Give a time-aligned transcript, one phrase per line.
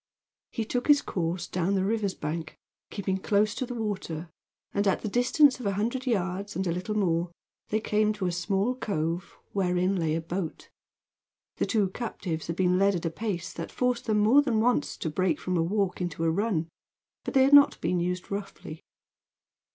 [0.49, 2.57] He took his course down the river's bank,
[2.89, 4.31] keeping close to the water,
[4.73, 7.29] and at the distance of a hundred yards and a little more
[7.69, 10.71] they came to a small cove wherein lay a boat.
[11.57, 14.97] The two captives had been led at a pace that forced them more than once
[14.97, 16.67] to break from a walk into a run,
[17.23, 18.81] but they had not been used roughly.